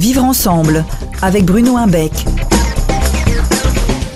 Vivre 0.00 0.24
ensemble 0.24 0.86
avec 1.20 1.44
Bruno 1.44 1.76
Imbeck. 1.76 2.24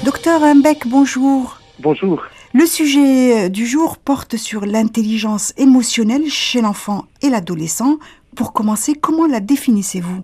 Docteur 0.02 0.42
Imbeck, 0.42 0.86
bonjour. 0.86 1.60
Bonjour. 1.78 2.22
Le 2.54 2.64
sujet 2.64 3.50
du 3.50 3.66
jour 3.66 3.98
porte 3.98 4.38
sur 4.38 4.64
l'intelligence 4.64 5.52
émotionnelle 5.58 6.30
chez 6.30 6.62
l'enfant 6.62 7.04
et 7.20 7.28
l'adolescent. 7.28 7.98
Pour 8.34 8.54
commencer, 8.54 8.94
comment 8.94 9.26
la 9.26 9.40
définissez-vous? 9.40 10.22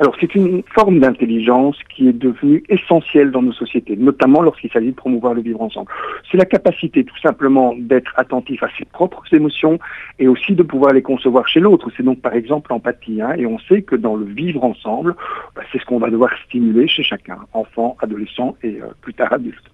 Alors 0.00 0.14
c'est 0.20 0.34
une 0.36 0.62
forme 0.74 1.00
d'intelligence 1.00 1.76
qui 1.92 2.08
est 2.08 2.12
devenue 2.12 2.62
essentielle 2.68 3.32
dans 3.32 3.42
nos 3.42 3.52
sociétés, 3.52 3.96
notamment 3.96 4.42
lorsqu'il 4.42 4.70
s'agit 4.70 4.90
de 4.90 4.94
promouvoir 4.94 5.34
le 5.34 5.42
vivre 5.42 5.60
ensemble. 5.60 5.90
C'est 6.30 6.36
la 6.36 6.44
capacité 6.44 7.04
tout 7.04 7.18
simplement 7.18 7.74
d'être 7.76 8.12
attentif 8.16 8.62
à 8.62 8.68
ses 8.78 8.84
propres 8.84 9.24
émotions 9.32 9.78
et 10.20 10.28
aussi 10.28 10.54
de 10.54 10.62
pouvoir 10.62 10.92
les 10.92 11.02
concevoir 11.02 11.48
chez 11.48 11.58
l'autre. 11.58 11.90
C'est 11.96 12.04
donc 12.04 12.20
par 12.20 12.34
exemple 12.34 12.70
l'empathie. 12.70 13.20
Hein, 13.20 13.34
et 13.36 13.46
on 13.46 13.58
sait 13.58 13.82
que 13.82 13.96
dans 13.96 14.14
le 14.14 14.26
vivre 14.26 14.62
ensemble, 14.62 15.16
bah, 15.56 15.62
c'est 15.72 15.80
ce 15.80 15.84
qu'on 15.84 15.98
va 15.98 16.10
devoir 16.10 16.30
stimuler 16.46 16.86
chez 16.86 17.02
chacun, 17.02 17.38
enfant, 17.52 17.96
adolescent 18.00 18.56
et 18.62 18.80
euh, 18.80 18.86
plus 19.00 19.14
tard 19.14 19.32
adulte. 19.32 19.64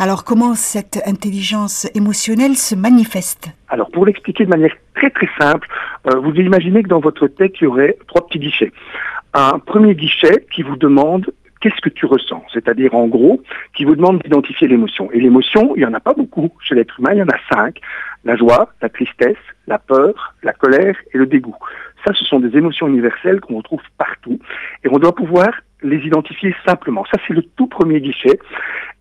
Alors 0.00 0.24
comment 0.24 0.54
cette 0.54 1.00
intelligence 1.06 1.88
émotionnelle 1.94 2.56
se 2.56 2.74
manifeste? 2.74 3.50
Alors 3.68 3.90
pour 3.90 4.06
l'expliquer 4.06 4.44
de 4.44 4.50
manière 4.50 4.74
très 4.94 5.10
très 5.10 5.28
simple, 5.38 5.68
euh, 6.06 6.18
vous 6.18 6.32
imaginez 6.32 6.82
que 6.82 6.88
dans 6.88 7.00
votre 7.00 7.28
tête, 7.28 7.52
il 7.60 7.64
y 7.64 7.66
aurait 7.68 7.96
trois 8.08 8.26
petits 8.26 8.40
guichets 8.40 8.72
un 9.34 9.58
premier 9.58 9.94
guichet 9.94 10.46
qui 10.52 10.62
vous 10.62 10.76
demande 10.76 11.30
qu'est-ce 11.60 11.80
que 11.80 11.88
tu 11.88 12.06
ressens 12.06 12.44
C'est-à-dire, 12.52 12.94
en 12.94 13.06
gros, 13.06 13.42
qui 13.74 13.84
vous 13.84 13.96
demande 13.96 14.22
d'identifier 14.22 14.68
l'émotion. 14.68 15.10
Et 15.12 15.20
l'émotion, 15.20 15.74
il 15.76 15.80
n'y 15.80 15.86
en 15.86 15.94
a 15.94 16.00
pas 16.00 16.14
beaucoup 16.14 16.50
chez 16.60 16.74
l'être 16.74 16.98
humain, 16.98 17.12
il 17.12 17.18
y 17.18 17.22
en 17.22 17.28
a 17.28 17.38
cinq. 17.52 17.80
La 18.24 18.36
joie, 18.36 18.72
la 18.82 18.88
tristesse, 18.88 19.36
la 19.66 19.78
peur, 19.78 20.34
la 20.42 20.52
colère 20.52 20.96
et 21.12 21.18
le 21.18 21.26
dégoût. 21.26 21.56
Ça, 22.04 22.12
ce 22.14 22.24
sont 22.24 22.40
des 22.40 22.56
émotions 22.56 22.88
universelles 22.88 23.40
qu'on 23.40 23.56
retrouve 23.56 23.82
partout. 23.96 24.38
Et 24.84 24.88
on 24.90 24.98
doit 24.98 25.14
pouvoir 25.14 25.50
les 25.82 25.98
identifier 25.98 26.54
simplement. 26.66 27.04
Ça, 27.10 27.18
c'est 27.26 27.34
le 27.34 27.42
tout 27.42 27.66
premier 27.66 28.00
guichet. 28.00 28.38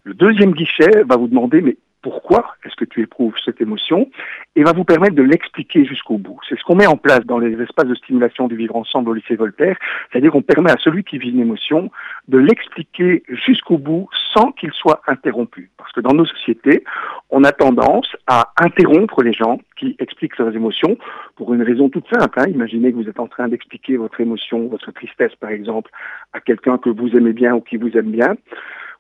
Le 0.04 0.14
deuxième 0.14 0.52
guichet 0.52 1.04
va 1.04 1.18
vous 1.18 1.28
demander, 1.28 1.62
mais 1.62 1.78
pourquoi 2.08 2.56
est-ce 2.64 2.78
que 2.78 2.86
tu 2.86 3.02
éprouves 3.02 3.36
cette 3.44 3.60
émotion 3.60 4.10
et 4.56 4.64
va 4.64 4.72
vous 4.72 4.86
permettre 4.86 5.14
de 5.14 5.24
l'expliquer 5.24 5.84
jusqu'au 5.84 6.18
bout. 6.18 6.40
C'est 6.48 6.58
ce 6.58 6.64
qu'on 6.64 6.78
met 6.78 6.88
en 6.88 6.96
place 6.96 7.26
dans 7.26 7.38
les 7.38 7.62
espaces 7.62 7.88
de 7.88 7.96
stimulation 7.96 8.48
du 8.48 8.56
vivre 8.56 8.78
ensemble 8.78 9.10
au 9.10 9.14
lycée 9.14 9.36
Voltaire, 9.36 9.76
c'est-à-dire 10.10 10.32
qu'on 10.32 10.42
permet 10.42 10.72
à 10.72 10.78
celui 10.78 11.04
qui 11.04 11.18
vit 11.18 11.32
une 11.32 11.42
émotion 11.42 11.92
de 12.30 12.38
l'expliquer 12.38 13.24
jusqu'au 13.28 13.78
bout 13.78 14.08
sans 14.34 14.54
qu'il 14.54 14.72
soit 14.72 15.02
interrompu. 15.06 15.70
Parce 15.78 15.92
que 15.92 16.00
dans 16.00 16.14
nos 16.14 16.26
sociétés, 16.26 16.86
on 17.30 17.44
a 17.44 17.52
tendance 17.52 18.16
à 18.26 18.54
interrompre 18.56 19.22
les 19.22 19.34
gens 19.34 19.60
qui 19.78 19.98
expliquent 20.00 20.38
leurs 20.38 20.56
émotions 20.56 20.98
pour 21.36 21.54
une 21.54 21.62
raison 21.62 21.90
toute 21.90 22.08
simple. 22.10 22.40
Hein. 22.40 22.46
Imaginez 22.48 22.94
que 22.94 22.96
vous 22.96 23.10
êtes 23.10 23.20
en 23.20 23.28
train 23.28 23.50
d'expliquer 23.50 23.98
votre 23.98 24.22
émotion, 24.22 24.70
votre 24.70 24.92
tristesse 24.94 25.36
par 25.36 25.50
exemple, 25.50 25.92
à 26.32 26.40
quelqu'un 26.40 26.78
que 26.78 26.90
vous 26.90 27.10
aimez 27.18 27.34
bien 27.34 27.54
ou 27.54 27.60
qui 27.60 27.76
vous 27.76 27.92
aime 27.98 28.12
bien 28.12 28.38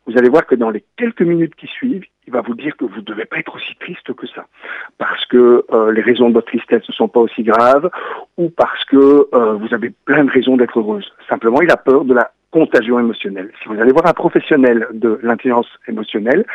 vous 0.08 0.17
allez 0.17 0.30
voir 0.30 0.45
que 0.45 0.55
dans 0.55 0.69
les 0.69 0.83
quelques 0.95 1.22
minutes 1.22 1.55
qui 1.55 1.67
suivent, 1.67 2.05
il 2.25 2.33
va 2.33 2.41
vous 2.41 2.55
dire 2.55 2.75
que 2.77 2.86
vous 2.86 2.97
ne 2.97 3.02
devez 3.02 3.25
pas 3.25 3.38
être 3.38 3.55
aussi 3.55 3.75
triste 3.80 4.14
que 4.14 4.25
ça, 4.27 4.45
parce 4.97 5.25
que 5.25 5.66
euh, 5.72 5.91
les 5.91 6.02
raisons 6.02 6.30
de 6.30 6.33
votre 6.33 6.47
tristesse 6.47 6.88
ne 6.88 6.94
sont 6.94 7.09
pas 7.09 7.19
aussi 7.19 7.44
graves, 7.44 7.89
ou 8.38 8.49
parce 8.49 8.83
que 8.86 9.27
euh, 9.33 9.53
vous 9.53 9.73
avez 9.73 9.91
plein 10.05 10.23
de 10.23 10.31
raisons 10.31 10.58
d'être 10.58 10.80
heureuse. 10.80 11.11
Simplement, 11.30 11.61
il 11.61 11.72
a 11.72 11.77
peur 11.77 12.05
de 12.05 12.14
la 12.14 12.31
contagion 12.52 12.97
émotionnelle. 12.99 13.52
Si 13.61 13.67
vous 13.67 13.80
allez 13.80 13.91
voir 13.91 14.08
un 14.08 14.14
professionnel 14.14 14.88
de 14.94 15.19
l'intelligence 15.22 15.67
émotionnelle, 15.88 16.45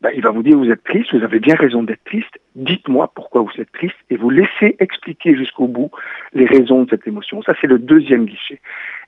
ben, 0.00 0.10
il 0.14 0.22
va 0.22 0.30
vous 0.30 0.42
dire 0.42 0.58
vous 0.58 0.70
êtes 0.70 0.82
triste, 0.82 1.14
vous 1.14 1.22
avez 1.22 1.38
bien 1.38 1.54
raison 1.54 1.84
d'être 1.84 2.02
triste, 2.04 2.38
dites-moi 2.56 3.12
pourquoi 3.14 3.42
vous 3.42 3.60
êtes 3.60 3.70
triste 3.70 3.96
et 4.10 4.16
vous 4.16 4.30
laissez 4.30 4.76
expliquer 4.80 5.36
jusqu'au 5.36 5.68
bout 5.68 5.90
les 6.32 6.46
raisons 6.46 6.82
de 6.82 6.90
cette 6.90 7.06
émotion. 7.06 7.42
Ça, 7.42 7.54
c'est 7.60 7.68
le 7.68 7.78
deuxième 7.78 8.26
guichet. 8.26 8.60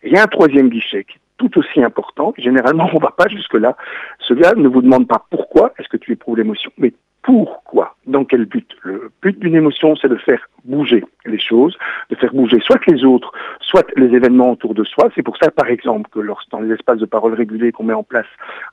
Et 0.02 0.08
il 0.08 0.12
y 0.12 0.16
a 0.16 0.22
un 0.22 0.28
troisième 0.28 0.68
guichet 0.68 1.04
qui 1.04 1.18
tout 1.38 1.58
aussi 1.58 1.82
important. 1.82 2.34
Généralement, 2.36 2.88
on 2.92 2.96
ne 2.96 3.02
va 3.02 3.14
pas 3.16 3.28
jusque-là. 3.28 3.76
Ce 4.20 4.34
gars 4.34 4.52
ne 4.56 4.68
vous 4.68 4.82
demande 4.82 5.08
pas 5.08 5.24
pourquoi 5.30 5.72
est-ce 5.78 5.88
que 5.88 5.96
tu 5.96 6.12
éprouves 6.12 6.36
l'émotion, 6.36 6.70
mais 6.76 6.92
pourquoi 7.22 7.96
Dans 8.06 8.24
quel 8.24 8.44
but 8.46 8.68
Le 8.82 9.10
but 9.22 9.38
d'une 9.38 9.54
émotion, 9.54 9.96
c'est 9.96 10.08
de 10.08 10.16
faire 10.16 10.48
bouger 10.64 11.04
les 11.26 11.38
choses, 11.38 11.76
de 12.10 12.16
faire 12.16 12.32
bouger 12.32 12.58
soit 12.60 12.80
les 12.86 13.04
autres, 13.04 13.32
soit 13.60 13.86
les 13.96 14.14
événements 14.14 14.52
autour 14.52 14.74
de 14.74 14.84
soi. 14.84 15.10
C'est 15.14 15.22
pour 15.22 15.36
ça, 15.36 15.50
par 15.50 15.68
exemple, 15.68 16.08
que 16.10 16.20
lorsque 16.20 16.50
dans 16.50 16.60
les 16.60 16.72
espaces 16.72 16.98
de 16.98 17.06
parole 17.06 17.34
régulés 17.34 17.72
qu'on 17.72 17.84
met 17.84 17.94
en 17.94 18.02
place 18.02 18.26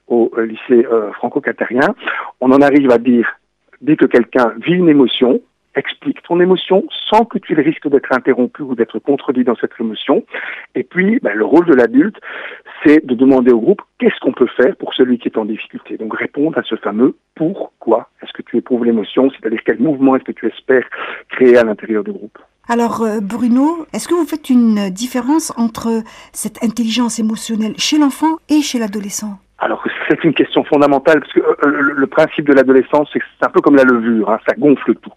au 0.07 0.31
euh, 0.37 0.45
lycée 0.45 0.85
euh, 0.85 1.11
franco-qatarien, 1.13 1.95
on 2.39 2.51
en 2.51 2.61
arrive 2.61 2.91
à 2.91 2.97
dire, 2.97 3.27
dès 3.81 3.97
que 3.97 4.05
quelqu'un 4.05 4.53
vit 4.59 4.73
une 4.75 4.89
émotion, 4.89 5.41
explique 5.75 6.21
ton 6.23 6.39
émotion 6.39 6.85
sans 7.09 7.25
que 7.25 7.37
tu 7.37 7.53
aies 7.53 7.55
le 7.55 7.63
risque 7.63 7.87
d'être 7.87 8.11
interrompu 8.11 8.61
ou 8.61 8.75
d'être 8.75 8.99
contredit 8.99 9.43
dans 9.43 9.55
cette 9.55 9.71
émotion. 9.79 10.23
Et 10.75 10.83
puis, 10.83 11.19
ben, 11.21 11.33
le 11.33 11.45
rôle 11.45 11.65
de 11.65 11.73
l'adulte, 11.73 12.17
c'est 12.83 13.05
de 13.05 13.15
demander 13.15 13.51
au 13.51 13.59
groupe 13.59 13.81
qu'est-ce 13.99 14.19
qu'on 14.21 14.33
peut 14.33 14.49
faire 14.57 14.75
pour 14.77 14.93
celui 14.93 15.17
qui 15.17 15.27
est 15.27 15.37
en 15.37 15.45
difficulté? 15.45 15.97
Donc 15.97 16.17
répondre 16.17 16.57
à 16.57 16.63
ce 16.63 16.75
fameux 16.75 17.15
pourquoi 17.35 18.09
est-ce 18.21 18.33
que 18.33 18.41
tu 18.41 18.57
éprouves 18.57 18.85
l'émotion, 18.85 19.29
c'est-à-dire 19.31 19.59
quel 19.65 19.79
mouvement 19.79 20.15
est-ce 20.15 20.23
que 20.23 20.31
tu 20.31 20.47
espères 20.47 20.85
créer 21.29 21.57
à 21.57 21.63
l'intérieur 21.63 22.03
du 22.03 22.11
groupe? 22.11 22.37
Alors 22.67 23.03
euh, 23.03 23.19
Bruno, 23.21 23.85
est-ce 23.93 24.07
que 24.07 24.15
vous 24.15 24.25
faites 24.25 24.49
une 24.49 24.89
différence 24.89 25.53
entre 25.57 26.01
cette 26.33 26.63
intelligence 26.63 27.19
émotionnelle 27.19 27.73
chez 27.77 27.97
l'enfant 27.99 28.37
et 28.49 28.61
chez 28.61 28.79
l'adolescent? 28.79 29.37
Alors 29.59 29.83
c'est 30.09 30.23
une 30.23 30.33
question 30.33 30.63
fondamentale 30.63 31.21
parce 31.21 31.33
que 31.33 31.39
euh, 31.39 31.93
le, 31.95 32.07
principe 32.07 32.47
de 32.47 32.53
l'adolescence 32.53 33.09
c'est 33.13 33.21
un 33.45 33.49
peu 33.49 33.61
comme 33.61 33.75
la 33.75 33.83
levure, 33.83 34.29
hein, 34.29 34.39
ça 34.47 34.55
gonfle 34.55 34.95
tout. 34.95 35.13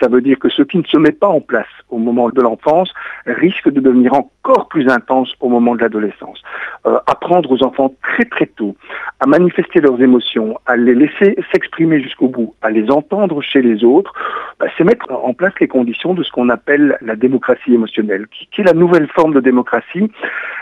Ça 0.00 0.08
veut 0.08 0.20
dire 0.20 0.38
que 0.38 0.48
ce 0.48 0.62
qui 0.62 0.78
ne 0.78 0.84
se 0.84 0.96
met 0.96 1.12
pas 1.12 1.28
en 1.28 1.40
place 1.40 1.68
au 1.90 1.98
moment 1.98 2.28
de 2.30 2.40
l'enfance 2.40 2.92
risque 3.26 3.70
de 3.70 3.80
devenir 3.80 4.14
encore 4.14 4.68
plus 4.68 4.88
intense 4.88 5.34
au 5.40 5.48
moment 5.48 5.74
de 5.74 5.80
l'adolescence. 5.80 6.42
Euh, 6.86 6.98
apprendre 7.06 7.50
aux 7.52 7.62
enfants 7.62 7.92
très 8.02 8.24
très 8.24 8.46
tôt 8.46 8.74
à 9.20 9.26
manifester 9.26 9.80
leurs 9.80 10.00
émotions, 10.00 10.58
à 10.64 10.76
les 10.76 10.94
laisser 10.94 11.36
s'exprimer 11.52 12.00
jusqu'au 12.00 12.28
bout, 12.28 12.54
à 12.62 12.70
les 12.70 12.90
entendre 12.90 13.42
chez 13.42 13.60
les 13.60 13.84
autres, 13.84 14.14
bah, 14.58 14.66
c'est 14.76 14.84
mettre 14.84 15.10
en 15.12 15.34
place 15.34 15.52
les 15.60 15.68
conditions 15.68 16.14
de 16.14 16.22
ce 16.22 16.30
qu'on 16.30 16.48
appelle 16.48 16.96
la 17.02 17.16
démocratie 17.16 17.74
émotionnelle, 17.74 18.26
qui, 18.28 18.48
qui 18.50 18.62
est 18.62 18.64
la 18.64 18.72
nouvelle 18.72 19.08
forme 19.08 19.34
de 19.34 19.40
démocratie. 19.40 20.10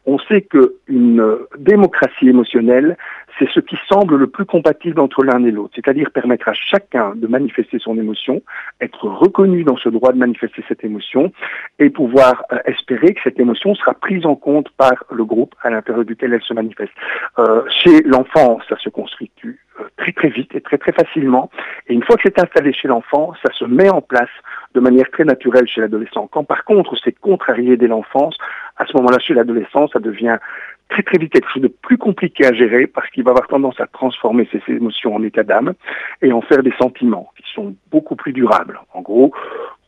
On 0.06 0.19
sait 0.19 0.43
qu'une 0.43 1.37
démocratie 1.59 2.28
émotionnelle, 2.28 2.97
c'est 3.38 3.48
ce 3.50 3.60
qui 3.60 3.77
semble 3.88 4.16
le 4.16 4.27
plus 4.27 4.44
compatible 4.44 5.00
entre 5.00 5.22
l'un 5.22 5.44
et 5.44 5.50
l'autre, 5.50 5.72
c'est-à-dire 5.77 6.10
permettre 6.10 6.48
à 6.48 6.54
chacun 6.54 7.12
de 7.15 7.27
manifester 7.27 7.78
son 7.78 7.97
émotion, 7.97 8.43
être 8.81 9.09
reconnu 9.28 9.65
dans 9.65 9.77
ce 9.77 9.89
droit 9.89 10.12
de 10.12 10.19
manifester 10.19 10.65
cette 10.69 10.84
émotion 10.84 11.33
et 11.78 11.91
pouvoir 11.91 12.44
euh, 12.53 12.59
espérer 12.66 13.15
que 13.15 13.21
cette 13.22 13.39
émotion 13.39 13.75
sera 13.75 13.94
prise 13.94 14.27
en 14.27 14.34
compte 14.34 14.69
par 14.71 15.05
le 15.11 15.25
groupe 15.25 15.55
à 15.62 15.71
l'intérieur 15.71 16.05
duquel 16.05 16.33
elle 16.34 16.43
se 16.43 16.55
manifeste. 16.55 16.93
Euh, 17.39 17.62
chez 17.69 18.03
l'enfant, 18.03 18.59
ça 18.69 18.77
se 18.78 18.89
constitue 18.89 19.61
euh, 19.81 19.84
très 19.97 20.12
très 20.12 20.28
vite 20.28 20.55
et 20.55 20.61
très 20.61 20.78
très 20.78 20.93
facilement. 20.93 21.50
Et 21.89 21.94
une 21.94 22.03
fois 22.03 22.16
que 22.16 22.22
c'est 22.25 22.41
installé 22.41 22.72
chez 22.72 22.89
l'enfant, 22.89 23.34
ça 23.44 23.53
se 23.53 23.65
met 23.65 23.91
en 23.91 24.00
place 24.00 24.34
de 24.75 24.81
manière 24.81 25.11
très 25.11 25.25
naturelle 25.25 25.69
chez 25.69 25.81
l'adolescent. 25.81 26.27
Quand 26.27 26.45
par 26.45 26.65
contre 26.65 26.97
c'est 27.03 27.19
contrarié 27.19 27.77
dès 27.77 27.89
l'enfance, 27.89 28.37
à 28.77 28.87
ce 28.87 28.97
moment-là 28.97 29.19
chez 29.19 29.34
l'adolescent, 29.34 29.89
ça 29.89 29.99
devient 29.99 30.39
très 30.88 31.03
très 31.03 31.19
vite 31.19 31.32
quelque 31.32 31.50
chose 31.53 31.62
de 31.62 31.69
plus 31.69 31.99
compliqué 31.99 32.47
à 32.47 32.53
gérer 32.53 32.87
parce 32.87 33.09
qu'il 33.10 33.25
va 33.25 33.31
avoir 33.31 33.47
tendance 33.47 33.81
à 33.81 33.87
transformer 33.87 34.49
ses 34.50 34.62
émotions 34.72 35.15
en 35.15 35.22
état 35.22 35.43
d'âme 35.43 35.75
et 36.22 36.32
en 36.32 36.41
faire 36.41 36.62
des 36.62 36.72
sentiments 36.78 37.31
qui 37.37 37.44
sont 37.54 37.75
beaucoup 37.91 38.16
plus 38.16 38.32
durables. 38.32 38.81
En 38.94 39.03
gros, 39.03 39.32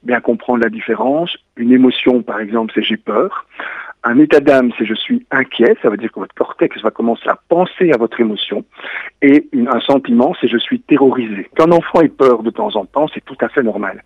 bien 0.02 0.20
comprendre 0.20 0.62
la 0.62 0.70
différence. 0.70 1.36
Une 1.56 1.72
émotion, 1.72 2.22
par 2.22 2.40
exemple, 2.40 2.72
c'est 2.74 2.82
j'ai 2.82 2.96
peur. 2.96 3.46
Un 4.02 4.18
état 4.18 4.40
d'âme, 4.40 4.72
c'est 4.78 4.86
je 4.86 4.94
suis 4.94 5.26
inquiet, 5.30 5.76
ça 5.82 5.90
veut 5.90 5.98
dire 5.98 6.10
que 6.10 6.20
votre 6.20 6.34
cortex 6.34 6.80
va 6.82 6.90
commencer 6.90 7.28
à 7.28 7.38
penser 7.48 7.92
à 7.92 7.98
votre 7.98 8.18
émotion. 8.18 8.64
Et 9.20 9.46
un 9.52 9.80
sentiment, 9.80 10.34
c'est 10.40 10.48
je 10.48 10.56
suis 10.56 10.80
terrorisé. 10.80 11.50
Qu'un 11.54 11.70
enfant 11.70 12.00
ait 12.00 12.08
peur 12.08 12.42
de 12.42 12.48
temps 12.50 12.74
en 12.76 12.86
temps, 12.86 13.08
c'est 13.12 13.22
tout 13.22 13.36
à 13.42 13.50
fait 13.50 13.62
normal. 13.62 14.02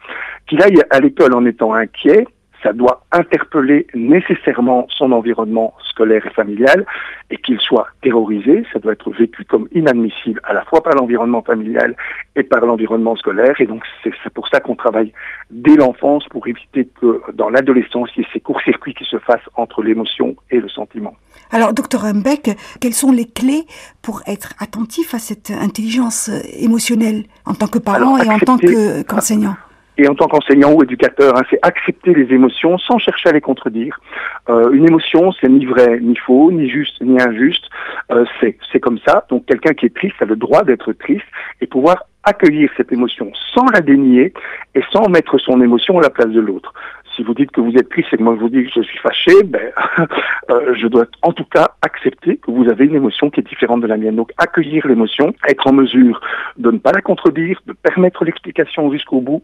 Qu'il 0.49 0.61
aille 0.63 0.83
à 0.91 0.99
l'école 0.99 1.33
en 1.33 1.47
étant 1.47 1.75
inquiet, 1.75 2.27
ça 2.65 2.73
doit 2.73 3.05
interpeller 3.13 3.87
nécessairement 3.95 4.89
son 4.89 5.13
environnement 5.13 5.75
scolaire 5.89 6.27
et 6.27 6.31
familial. 6.31 6.85
Et 7.31 7.37
qu'il 7.37 7.61
soit 7.61 7.87
terrorisé, 8.03 8.65
ça 8.73 8.79
doit 8.79 8.93
être 8.93 9.11
vécu 9.11 9.45
comme 9.45 9.69
inadmissible 9.73 10.41
à 10.45 10.53
la 10.53 10.65
fois 10.65 10.83
par 10.83 10.95
l'environnement 10.95 11.43
familial 11.43 11.95
et 12.37 12.43
par 12.43 12.65
l'environnement 12.65 13.17
scolaire. 13.17 13.55
Et 13.61 13.67
donc 13.67 13.83
c'est 14.03 14.33
pour 14.33 14.49
ça 14.49 14.61
qu'on 14.61 14.77
travaille 14.77 15.13
dès 15.51 15.77
l'enfance 15.77 16.25
pour 16.29 16.47
éviter 16.49 16.89
que 17.01 17.21
dans 17.33 17.51
l'adolescence 17.51 18.11
il 18.17 18.21
y 18.21 18.25
ait 18.25 18.29
ces 18.33 18.41
courts-circuits 18.41 18.95
qui 18.95 19.05
se 19.05 19.19
fassent 19.19 19.49
entre 19.57 19.83
l'émotion 19.83 20.37
et 20.51 20.61
le 20.61 20.69
sentiment. 20.69 21.15
Alors, 21.51 21.73
docteur 21.73 22.05
Humbeck, 22.05 22.57
quelles 22.81 22.95
sont 22.95 23.13
les 23.13 23.27
clés 23.27 23.65
pour 24.03 24.23
être 24.27 24.55
attentif 24.59 25.15
à 25.15 25.19
cette 25.19 25.51
intelligence 25.51 26.31
émotionnelle 26.59 27.25
en 27.47 27.55
tant 27.55 27.69
que 27.69 27.79
parent 27.79 28.19
et 28.19 28.29
en 28.29 28.39
tant 28.39 28.59
qu'enseignant? 28.59 29.57
Et 29.97 30.09
en 30.09 30.15
tant 30.15 30.27
qu'enseignant 30.27 30.73
ou 30.73 30.83
éducateur, 30.83 31.37
hein, 31.37 31.43
c'est 31.51 31.59
accepter 31.63 32.15
les 32.15 32.35
émotions 32.35 32.79
sans 32.79 32.99
chercher 32.99 33.29
à 33.29 33.33
les 33.33 33.41
contredire. 33.41 34.01
Euh, 34.49 34.71
une 34.73 34.87
émotion, 34.87 35.33
c'est 35.33 35.49
ni 35.49 35.65
vrai, 35.67 36.01
ni 36.01 36.17
faux, 36.17 36.51
ni 36.51 36.69
juste, 36.69 37.01
ni 37.01 37.21
injuste. 37.21 37.65
Euh, 38.11 38.25
c'est, 38.41 38.57
c'est 38.73 38.81
comme 38.81 38.99
ça. 39.07 39.25
Donc 39.29 39.47
quelqu'un 39.47 39.75
qui 39.75 39.87
est 39.87 39.95
triste 39.95 40.17
a 40.21 40.25
le 40.25 40.37
droit 40.37 40.63
d'être 40.65 40.93
triste 40.93 41.27
et 41.61 41.67
pouvoir 41.67 42.05
accueillir 42.25 42.71
cette 42.77 42.93
émotion 42.93 43.31
sans 43.55 43.67
la 43.73 43.81
dénier 43.81 44.33
et 44.75 44.83
sans 44.91 45.09
mettre 45.09 45.39
son 45.39 45.61
émotion 45.61 45.99
à 45.99 46.03
la 46.03 46.11
place 46.11 46.31
de 46.31 46.41
l'autre. 46.41 46.73
Si 47.15 47.23
vous 47.23 47.35
dites 47.35 47.51
que 47.51 47.61
vous 47.61 47.75
êtes 47.77 47.89
triste 47.89 48.09
et 48.13 48.17
que 48.17 48.23
moi 48.23 48.35
je 48.35 48.41
vous 48.41 48.49
dis 48.49 48.65
que 48.65 48.71
je 48.75 48.83
suis 48.83 48.99
fâché, 48.99 49.43
ben, 49.45 49.73
euh, 50.51 50.75
je 50.75 50.87
dois 50.87 51.07
en 51.23 51.33
tout 51.33 51.45
cas 51.45 51.69
accepter 51.83 52.39
que 52.39 52.51
vous 52.51 52.69
avez 52.69 52.87
une 52.87 52.97
émotion 52.97 53.31
qui 53.31 53.41
est 53.41 53.49
différente 53.49 53.81
de 53.81 53.87
la 53.87 53.97
mienne. 53.97 54.17
Donc 54.17 54.33
accueillir 54.37 54.87
l'émotion, 54.87 55.35
être 55.49 55.67
en 55.67 55.73
mesure 55.73 56.21
de 56.57 56.71
ne 56.71 56.79
pas 56.79 56.93
la 56.93 57.01
contredire, 57.01 57.61
de 57.67 57.73
permettre 57.73 58.25
l'explication 58.25 58.91
jusqu'au 58.93 59.21
bout, 59.21 59.43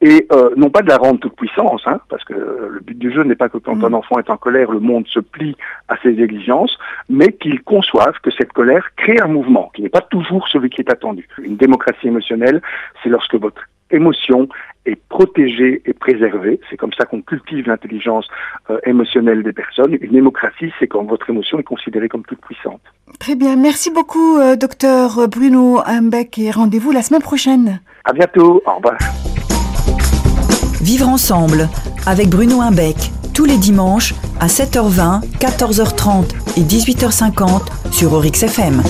et 0.00 0.26
euh, 0.32 0.50
non 0.56 0.70
pas 0.70 0.82
de 0.82 0.88
la 0.88 0.96
rendre 0.96 1.20
toute 1.20 1.36
puissance, 1.36 1.82
hein, 1.86 2.00
parce 2.08 2.24
que 2.24 2.34
le 2.34 2.80
but 2.80 2.98
du 2.98 3.12
jeu 3.12 3.22
n'est 3.22 3.36
pas 3.36 3.48
que 3.48 3.58
quand 3.58 3.76
mm. 3.76 3.84
un 3.84 3.92
enfant 3.92 4.18
est 4.18 4.30
en 4.30 4.36
colère, 4.36 4.70
le 4.70 4.80
monde 4.80 5.06
se 5.08 5.20
plie 5.20 5.56
à 5.88 5.96
ses 6.02 6.20
exigences, 6.20 6.76
mais 7.08 7.32
qu'il 7.32 7.62
conçoive 7.62 8.18
que 8.22 8.30
cette 8.30 8.52
colère 8.52 8.88
crée 8.96 9.20
un 9.20 9.28
mouvement, 9.28 9.70
qui 9.74 9.82
n'est 9.82 9.88
pas 9.88 10.00
toujours 10.00 10.48
celui 10.48 10.70
qui 10.70 10.80
est 10.80 10.90
attendu. 10.90 11.28
Une 11.42 11.56
démocratie 11.56 12.08
émotionnelle, 12.08 12.60
c'est 13.02 13.08
lorsque 13.08 13.34
votre 13.34 13.62
émotion 13.90 14.48
est 14.86 15.00
protégée 15.08 15.82
et 15.84 15.92
préservée. 15.92 16.60
C'est 16.70 16.76
comme 16.76 16.92
ça 16.92 17.04
qu'on 17.04 17.22
cultive 17.22 17.66
l'intelligence 17.66 18.26
euh, 18.70 18.78
émotionnelle 18.84 19.42
des 19.42 19.52
personnes. 19.52 19.96
Une 20.00 20.12
démocratie, 20.12 20.72
c'est 20.78 20.86
quand 20.86 21.04
votre 21.04 21.28
émotion 21.30 21.58
est 21.58 21.64
considérée 21.64 22.08
comme 22.08 22.24
toute 22.24 22.40
puissante. 22.40 22.80
Très 23.18 23.34
bien. 23.34 23.56
Merci 23.56 23.90
beaucoup, 23.90 24.38
euh, 24.38 24.56
docteur 24.56 25.28
Bruno 25.28 25.80
Humbeck, 25.86 26.38
et 26.38 26.50
rendez-vous 26.50 26.92
la 26.92 27.02
semaine 27.02 27.22
prochaine. 27.22 27.80
À 28.04 28.12
bientôt. 28.12 28.62
Au 28.66 28.76
revoir. 28.76 28.98
Vivre 30.82 31.08
ensemble 31.08 31.68
avec 32.06 32.28
Bruno 32.28 32.60
Humbeck 32.60 32.96
tous 33.34 33.44
les 33.44 33.58
dimanches 33.58 34.14
à 34.40 34.46
7h20, 34.46 35.22
14h30 35.38 36.30
et 36.56 36.62
18h50 36.62 37.92
sur 37.92 38.12
Orix 38.12 38.42
FM. 38.42 38.82